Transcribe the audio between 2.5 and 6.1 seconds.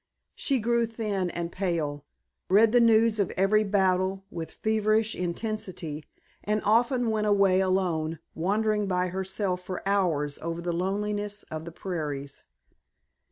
the news of every battle with feverish intensity,